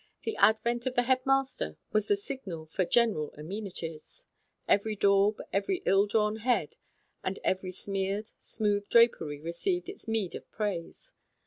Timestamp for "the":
0.23-0.35, 0.95-1.03, 2.07-2.15